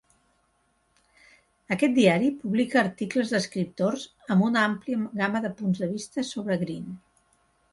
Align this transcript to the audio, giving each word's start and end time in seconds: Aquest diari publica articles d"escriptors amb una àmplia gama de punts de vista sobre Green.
Aquest 1.75 1.93
diari 1.97 2.31
publica 2.45 2.81
articles 2.83 3.33
d"escriptors 3.35 4.07
amb 4.37 4.47
una 4.49 4.65
àmplia 4.71 5.05
gama 5.23 5.43
de 5.45 5.53
punts 5.61 5.83
de 5.85 5.91
vista 5.93 6.25
sobre 6.35 6.59
Green. 6.65 6.91